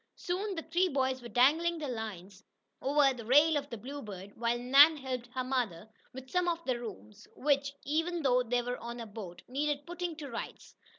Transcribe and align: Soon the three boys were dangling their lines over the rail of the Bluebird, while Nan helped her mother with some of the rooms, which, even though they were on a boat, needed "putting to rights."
Soon 0.15 0.55
the 0.55 0.63
three 0.63 0.89
boys 0.89 1.21
were 1.21 1.27
dangling 1.27 1.77
their 1.77 1.87
lines 1.93 2.43
over 2.81 3.13
the 3.13 3.23
rail 3.23 3.55
of 3.55 3.69
the 3.69 3.77
Bluebird, 3.77 4.31
while 4.35 4.57
Nan 4.57 4.97
helped 4.97 5.27
her 5.35 5.43
mother 5.43 5.87
with 6.11 6.27
some 6.31 6.47
of 6.47 6.65
the 6.65 6.79
rooms, 6.79 7.27
which, 7.35 7.71
even 7.85 8.23
though 8.23 8.41
they 8.41 8.63
were 8.63 8.79
on 8.79 8.99
a 8.99 9.05
boat, 9.05 9.43
needed 9.47 9.85
"putting 9.85 10.15
to 10.15 10.27
rights." 10.31 10.73